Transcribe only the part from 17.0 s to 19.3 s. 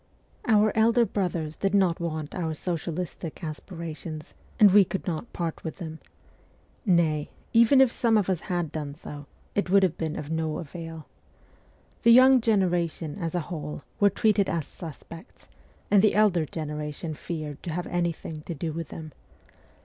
feared to have anything to do with them.